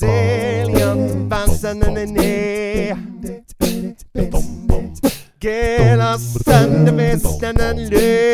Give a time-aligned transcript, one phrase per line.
[0.00, 0.53] Les
[1.74, 2.96] ne
[5.40, 8.33] Gela sande västländen löv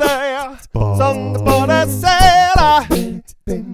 [0.00, 0.56] stombadaya.
[0.72, 2.84] Som bara sära.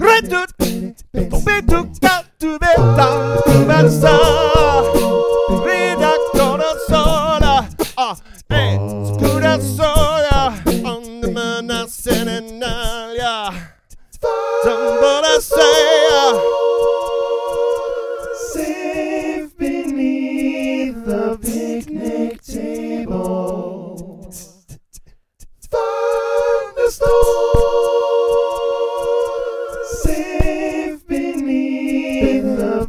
[0.00, 4.18] Red up, bitte, kattu, veta, vänsa.
[5.66, 7.64] Redaktören soda,
[7.96, 8.16] ah,
[8.50, 8.80] eh,
[9.14, 10.54] skuda soda.
[10.84, 13.54] Andemana senenalia.
[14.64, 16.40] Som bara säga.
[18.52, 23.46] Safe beneath the picnic table.
[30.02, 32.88] Safe beneath the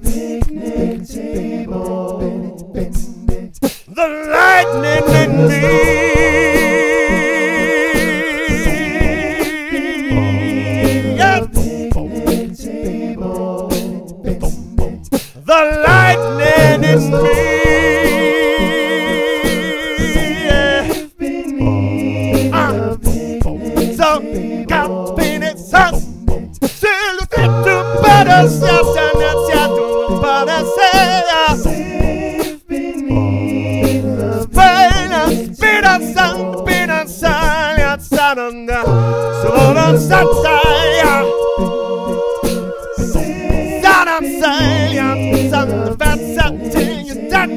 [44.40, 47.50] Saddam Hussein, sant, fast till you that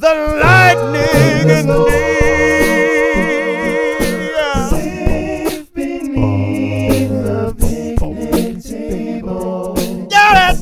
[0.00, 0.12] The
[0.42, 1.68] lightning.
[4.70, 9.74] Safe beneath the picnic table.
[9.78, 10.56] It?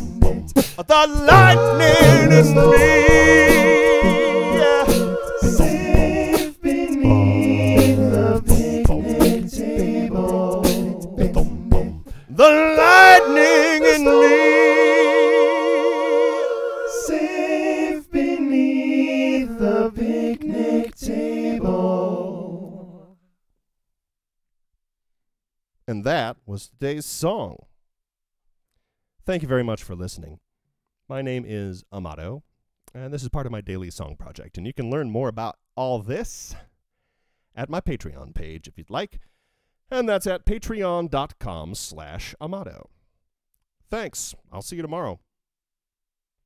[0.86, 3.31] The lightning in me.
[19.82, 22.38] The picnic table.
[25.88, 27.56] And that was today's song.
[29.26, 30.38] Thank you very much for listening.
[31.08, 32.44] My name is Amato,
[32.94, 34.56] and this is part of my daily song project.
[34.56, 36.54] And you can learn more about all this
[37.54, 39.18] at my Patreon page if you'd like.
[39.90, 42.88] And that's at patreon.com slash Amato.
[43.90, 44.34] Thanks.
[44.52, 45.18] I'll see you tomorrow.